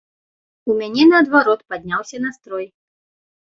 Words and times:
У 0.71 0.77
мяне 0.79 1.05
наадварот 1.11 1.61
падняўся 1.75 2.17
настрой. 2.25 2.65